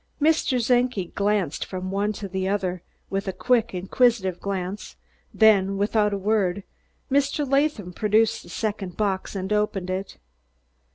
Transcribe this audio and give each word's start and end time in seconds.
Mr. 0.19 0.57
Czenki 0.59 1.11
glanced 1.13 1.63
from 1.63 1.91
one 1.91 2.11
to 2.13 2.27
the 2.27 2.47
other 2.49 2.81
with 3.11 3.29
quick, 3.37 3.71
inquisitive 3.75 4.39
glance; 4.39 4.95
then, 5.31 5.77
without 5.77 6.11
a 6.11 6.17
word, 6.17 6.63
Mr. 7.11 7.47
Latham 7.47 7.93
produced 7.93 8.41
the 8.41 8.49
second 8.49 8.97
box 8.97 9.35
and 9.35 9.53
opened 9.53 9.91
it. 9.91 10.17